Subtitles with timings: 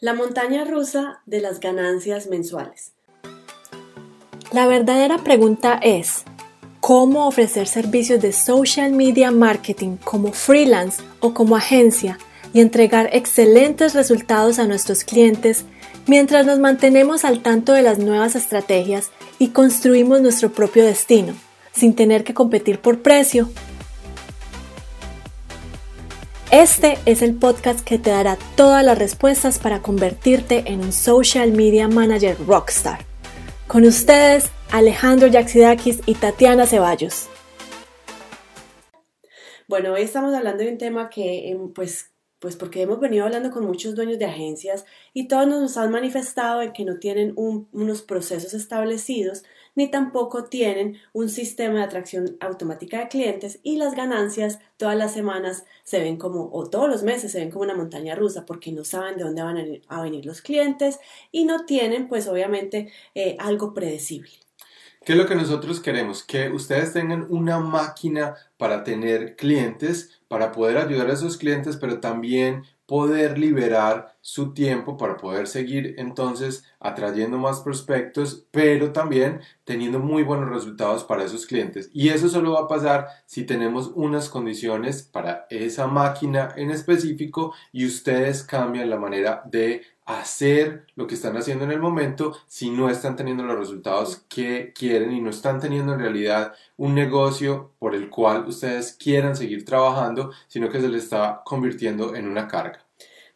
[0.00, 2.92] La montaña rusa de las ganancias mensuales.
[4.52, 6.24] La verdadera pregunta es,
[6.80, 12.18] ¿cómo ofrecer servicios de social media marketing como freelance o como agencia
[12.52, 15.64] y entregar excelentes resultados a nuestros clientes
[16.08, 21.34] mientras nos mantenemos al tanto de las nuevas estrategias y construimos nuestro propio destino,
[21.72, 23.48] sin tener que competir por precio
[26.62, 31.50] este es el podcast que te dará todas las respuestas para convertirte en un social
[31.50, 33.00] media manager rockstar.
[33.66, 37.28] Con ustedes, Alejandro Yaxidakis y Tatiana Ceballos.
[39.66, 43.50] Bueno, hoy estamos hablando de un tema que, em, pues, pues porque hemos venido hablando
[43.50, 48.02] con muchos dueños de agencias y todos nos han manifestado en que no tienen unos
[48.02, 49.42] procesos establecidos
[49.74, 55.12] ni tampoco tienen un sistema de atracción automática de clientes y las ganancias todas las
[55.12, 58.72] semanas se ven como, o todos los meses se ven como una montaña rusa porque
[58.72, 60.98] no saben de dónde van a venir los clientes
[61.32, 64.30] y no tienen pues obviamente eh, algo predecible.
[65.04, 66.22] ¿Qué es lo que nosotros queremos?
[66.22, 72.00] Que ustedes tengan una máquina para tener clientes, para poder ayudar a esos clientes, pero
[72.00, 79.98] también poder liberar su tiempo para poder seguir entonces atrayendo más prospectos, pero también teniendo
[79.98, 81.90] muy buenos resultados para esos clientes.
[81.92, 87.52] Y eso solo va a pasar si tenemos unas condiciones para esa máquina en específico
[87.70, 92.70] y ustedes cambian la manera de hacer lo que están haciendo en el momento si
[92.70, 97.72] no están teniendo los resultados que quieren y no están teniendo en realidad un negocio
[97.78, 102.48] por el cual ustedes quieran seguir trabajando, sino que se les está convirtiendo en una
[102.48, 102.84] carga.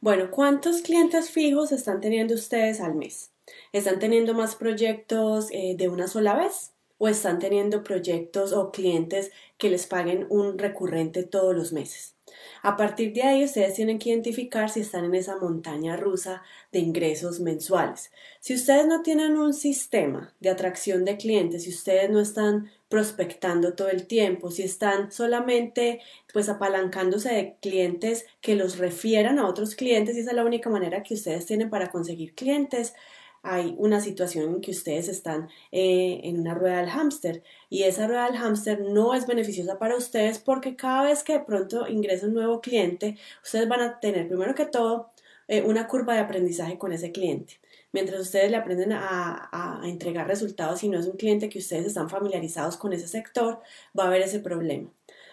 [0.00, 3.32] Bueno, ¿cuántos clientes fijos están teniendo ustedes al mes?
[3.72, 6.72] ¿Están teniendo más proyectos eh, de una sola vez?
[6.98, 12.17] ¿O están teniendo proyectos o clientes que les paguen un recurrente todos los meses?
[12.62, 16.80] A partir de ahí ustedes tienen que identificar si están en esa montaña rusa de
[16.80, 18.10] ingresos mensuales.
[18.40, 23.74] Si ustedes no tienen un sistema de atracción de clientes, si ustedes no están prospectando
[23.74, 26.00] todo el tiempo, si están solamente
[26.32, 30.70] pues apalancándose de clientes que los refieran a otros clientes y esa es la única
[30.70, 32.94] manera que ustedes tienen para conseguir clientes,
[33.42, 38.06] hay una situación en que ustedes están eh, en una rueda del hámster y esa
[38.06, 42.26] rueda del hámster no es beneficiosa para ustedes porque cada vez que de pronto ingresa
[42.26, 45.10] un nuevo cliente, ustedes van a tener primero que todo
[45.48, 47.60] eh, una curva de aprendizaje con ese cliente.
[47.92, 52.10] Mientras ustedes le aprenden a, entregar resultados y no es un cliente que ustedes están
[52.10, 53.60] familiarizados con ese sector,
[53.98, 54.90] va a haber ese problema.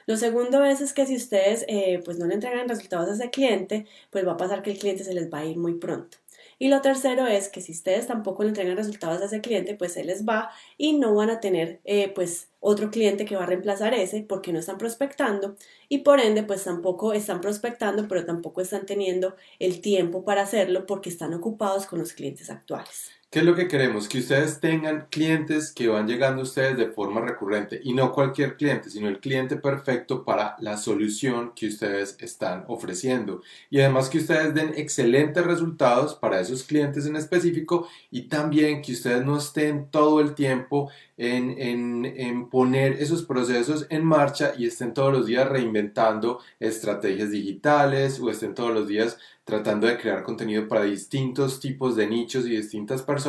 [0.08, 3.30] Lo segundo es, es que si ustedes eh, pues no le entregan resultados a ese
[3.30, 6.18] cliente, pues va a pasar que el cliente se les va a ir muy pronto.
[6.58, 9.94] Y lo tercero es que si ustedes tampoco le entregan resultados a ese cliente, pues
[9.94, 13.46] se les va y no van a tener eh, pues otro cliente que va a
[13.48, 15.56] reemplazar ese porque no están prospectando
[15.88, 20.86] y por ende pues tampoco están prospectando pero tampoco están teniendo el tiempo para hacerlo
[20.86, 23.12] porque están ocupados con los clientes actuales.
[23.36, 24.08] ¿Qué es lo que queremos?
[24.08, 28.56] Que ustedes tengan clientes que van llegando a ustedes de forma recurrente y no cualquier
[28.56, 33.42] cliente, sino el cliente perfecto para la solución que ustedes están ofreciendo.
[33.70, 38.94] Y además que ustedes den excelentes resultados para esos clientes en específico y también que
[38.94, 44.66] ustedes no estén todo el tiempo en, en, en poner esos procesos en marcha y
[44.66, 50.24] estén todos los días reinventando estrategias digitales o estén todos los días tratando de crear
[50.24, 53.25] contenido para distintos tipos de nichos y distintas personas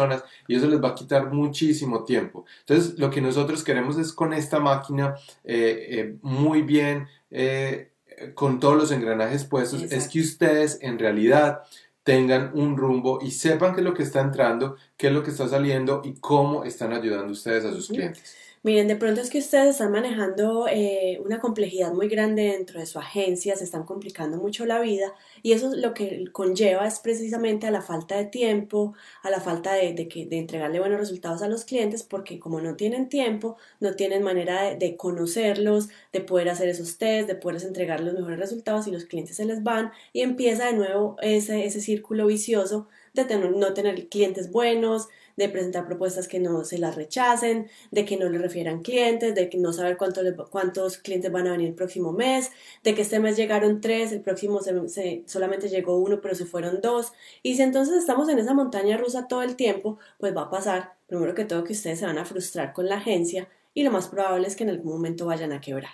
[0.46, 2.44] y eso les va a quitar muchísimo tiempo.
[2.60, 5.14] Entonces, lo que nosotros queremos es con esta máquina
[5.44, 7.90] eh, eh, muy bien, eh,
[8.34, 11.60] con todos los engranajes puestos, es que ustedes en realidad
[12.02, 15.30] tengan un rumbo y sepan qué es lo que está entrando, qué es lo que
[15.30, 18.45] está saliendo y cómo están ayudando ustedes a sus clientes.
[18.66, 22.86] Miren, de pronto es que ustedes están manejando eh, una complejidad muy grande dentro de
[22.86, 27.68] su agencia, se están complicando mucho la vida y eso lo que conlleva es precisamente
[27.68, 31.48] a la falta de tiempo, a la falta de, que, de entregarle buenos resultados a
[31.48, 36.68] los clientes porque como no tienen tiempo, no tienen manera de, conocerlos, de poder hacer
[36.68, 40.22] esos test, de poder entregar los mejores resultados y los clientes se les van y
[40.22, 42.88] empieza de nuevo ese, ese círculo vicioso
[43.24, 48.16] de no tener clientes buenos, de presentar propuestas que no se las rechacen, de que
[48.16, 51.74] no le refieran clientes, de que no saber cuánto cuántos clientes van a venir el
[51.74, 52.50] próximo mes,
[52.82, 56.80] de que este mes llegaron tres, el próximo se, solamente llegó uno, pero se fueron
[56.80, 57.12] dos.
[57.42, 60.94] Y si entonces estamos en esa montaña rusa todo el tiempo, pues va a pasar,
[61.06, 64.08] primero que todo, que ustedes se van a frustrar con la agencia y lo más
[64.08, 65.92] probable es que en algún momento vayan a quebrar.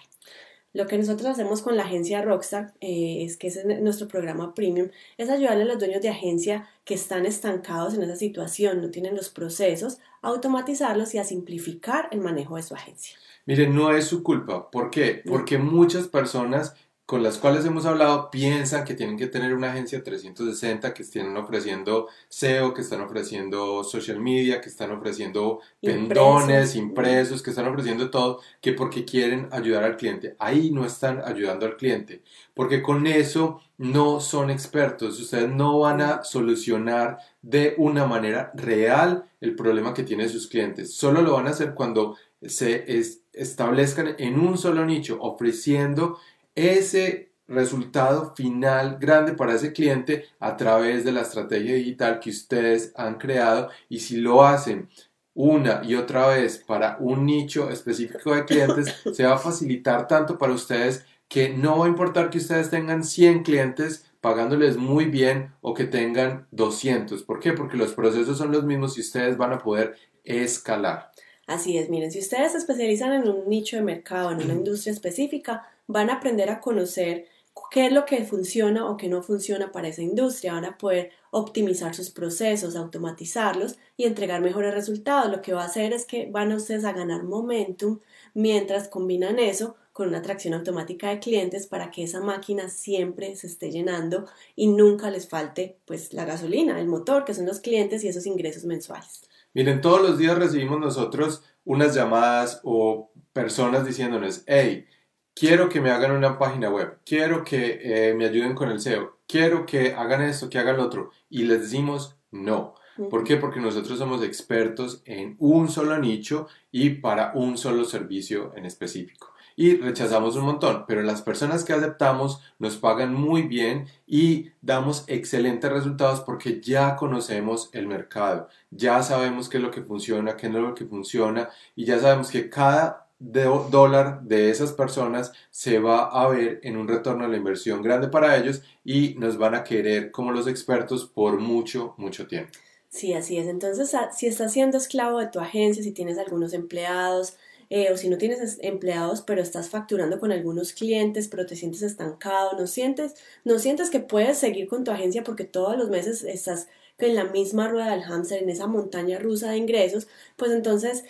[0.74, 4.88] Lo que nosotros hacemos con la agencia Rockstar, eh, es que es nuestro programa premium,
[5.18, 9.14] es ayudarle a los dueños de agencia que están estancados en esa situación, no tienen
[9.14, 13.16] los procesos, a automatizarlos y a simplificar el manejo de su agencia.
[13.44, 14.70] Miren, no es su culpa.
[14.70, 15.22] ¿Por qué?
[15.26, 16.74] Porque muchas personas
[17.06, 21.36] con las cuales hemos hablado piensan que tienen que tener una agencia 360, que estén
[21.36, 28.10] ofreciendo SEO, que están ofreciendo social media, que están ofreciendo pendones, impresos, que están ofreciendo
[28.10, 30.36] todo, que porque quieren ayudar al cliente.
[30.38, 32.22] Ahí no están ayudando al cliente,
[32.54, 35.20] porque con eso no son expertos.
[35.20, 40.94] Ustedes no van a solucionar de una manera real el problema que tienen sus clientes.
[40.94, 42.84] Solo lo van a hacer cuando se
[43.32, 46.18] establezcan en un solo nicho, ofreciendo
[46.54, 52.92] ese resultado final grande para ese cliente a través de la estrategia digital que ustedes
[52.96, 54.88] han creado y si lo hacen
[55.34, 60.38] una y otra vez para un nicho específico de clientes, se va a facilitar tanto
[60.38, 65.52] para ustedes que no va a importar que ustedes tengan 100 clientes pagándoles muy bien
[65.62, 67.22] o que tengan 200.
[67.22, 67.52] ¿Por qué?
[67.52, 71.10] Porque los procesos son los mismos y ustedes van a poder escalar.
[71.46, 74.92] Así es, miren, si ustedes se especializan en un nicho de mercado, en una industria
[74.92, 77.26] específica, van a aprender a conocer
[77.70, 81.10] qué es lo que funciona o qué no funciona para esa industria, van a poder
[81.30, 85.30] optimizar sus procesos, automatizarlos y entregar mejores resultados.
[85.30, 88.00] Lo que va a hacer es que van a ustedes a ganar momentum
[88.34, 93.46] mientras combinan eso con una atracción automática de clientes para que esa máquina siempre se
[93.46, 98.04] esté llenando y nunca les falte pues la gasolina, el motor, que son los clientes
[98.04, 99.22] y esos ingresos mensuales.
[99.54, 104.86] Miren, todos los días recibimos nosotros unas llamadas o personas diciéndonos, hey,
[105.34, 109.18] quiero que me hagan una página web, quiero que eh, me ayuden con el SEO,
[109.26, 111.10] quiero que hagan esto, que hagan lo otro.
[111.28, 112.74] Y les decimos no.
[113.10, 113.36] ¿Por qué?
[113.36, 119.31] Porque nosotros somos expertos en un solo nicho y para un solo servicio en específico
[119.56, 125.04] y rechazamos un montón, pero las personas que aceptamos nos pagan muy bien y damos
[125.06, 130.48] excelentes resultados porque ya conocemos el mercado, ya sabemos qué es lo que funciona, qué
[130.48, 135.78] no es lo que funciona y ya sabemos que cada dólar de esas personas se
[135.78, 139.54] va a ver en un retorno a la inversión grande para ellos y nos van
[139.54, 142.50] a querer como los expertos por mucho, mucho tiempo.
[142.88, 143.46] Sí, así es.
[143.46, 147.36] Entonces, si estás siendo esclavo de tu agencia, si tienes algunos empleados,
[147.74, 151.80] eh, o si no tienes empleados pero estás facturando con algunos clientes pero te sientes
[151.80, 153.14] estancado, no sientes,
[153.44, 157.24] no sientes que puedes seguir con tu agencia porque todos los meses estás en la
[157.24, 161.04] misma rueda del hámster, en esa montaña rusa de ingresos, pues entonces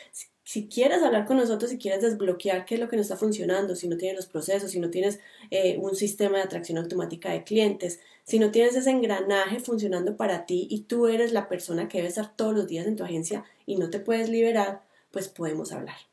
[0.45, 3.75] si quieres hablar con nosotros, si quieres desbloquear qué es lo que no está funcionando,
[3.75, 5.19] si no tienes los procesos, si no tienes
[5.51, 10.47] eh, un sistema de atracción automática de clientes, si no tienes ese engranaje funcionando para
[10.47, 13.45] ti y tú eres la persona que debe estar todos los días en tu agencia
[13.67, 16.12] y no te puedes liberar, pues podemos hablar.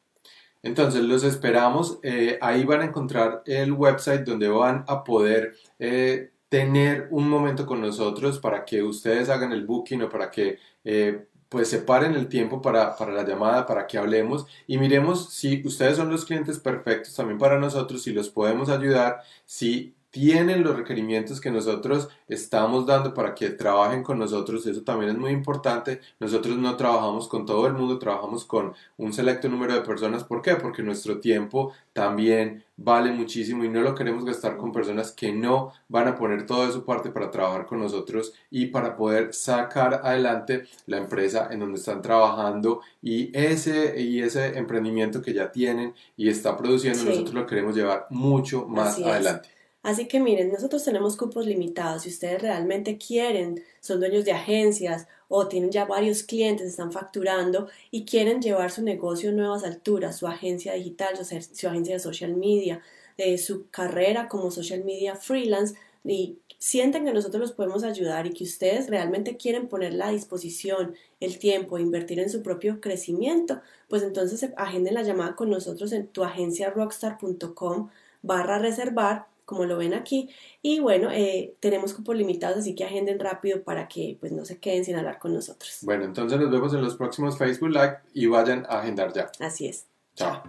[0.64, 2.00] Entonces los esperamos.
[2.04, 7.66] Eh, ahí van a encontrar el website donde van a poder eh, tener un momento
[7.66, 12.28] con nosotros para que ustedes hagan el booking o para que eh, pues separen el
[12.28, 16.60] tiempo para, para, la llamada, para que hablemos y miremos si ustedes son los clientes
[16.60, 22.86] perfectos también para nosotros, si los podemos ayudar, si tienen los requerimientos que nosotros estamos
[22.86, 26.02] dando para que trabajen con nosotros, eso también es muy importante.
[26.20, 30.24] Nosotros no trabajamos con todo el mundo, trabajamos con un selecto número de personas.
[30.24, 30.56] ¿Por qué?
[30.56, 35.74] Porque nuestro tiempo también vale muchísimo y no lo queremos gastar con personas que no
[35.90, 40.02] van a poner todo de su parte para trabajar con nosotros y para poder sacar
[40.04, 45.94] adelante la empresa en donde están trabajando y ese, y ese emprendimiento que ya tienen
[46.16, 49.59] y está produciendo, nosotros lo queremos llevar mucho más adelante.
[49.82, 52.04] Así que miren, nosotros tenemos cupos limitados.
[52.04, 57.70] Si ustedes realmente quieren, son dueños de agencias o tienen ya varios clientes, están facturando
[57.92, 62.36] y quieren llevar su negocio a nuevas alturas, su agencia digital, su, agencia de social
[62.36, 62.82] media,
[63.18, 68.34] de su carrera como social media freelance y sienten que nosotros los podemos ayudar y
[68.34, 74.04] que ustedes realmente quieren poner la disposición, el tiempo, invertir en su propio crecimiento, pues
[74.04, 77.90] entonces agenden la llamada con nosotros en tuagenciarockstar.com
[78.22, 80.30] barra reservar como lo ven aquí.
[80.62, 84.60] Y bueno, eh, tenemos cupos limitados, así que agenden rápido para que pues no se
[84.60, 85.80] queden sin hablar con nosotros.
[85.82, 89.32] Bueno, entonces nos vemos en los próximos Facebook Live y vayan a agendar ya.
[89.40, 89.88] Así es.
[90.16, 90.44] Chao.